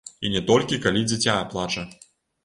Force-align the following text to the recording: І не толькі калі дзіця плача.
І 0.27 0.29
не 0.35 0.39
толькі 0.51 0.79
калі 0.85 1.03
дзіця 1.11 1.35
плача. 1.51 1.83